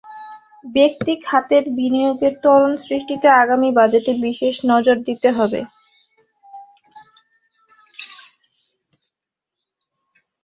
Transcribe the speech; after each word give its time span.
ব্যক্তি 0.75 1.13
খাতের 1.25 1.63
বিনিয়োগের 1.77 2.33
ত্বরণ 2.43 2.73
সৃষ্টিতে 2.85 3.27
আগামী 3.41 3.69
বাজেটে 3.77 4.13
বিশেষ 4.25 4.55
নজর 4.71 4.97
দিতে 5.07 5.29
হবে। 5.37 5.61